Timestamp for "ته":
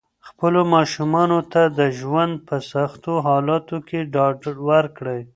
1.51-1.61